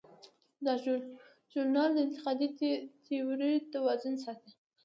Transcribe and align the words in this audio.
دا 0.65 0.73
ژورنال 1.51 1.89
د 1.93 1.97
انتقادي 2.05 2.47
تیورۍ 3.05 3.53
توازن 3.73 4.15
ساتي. 4.23 4.51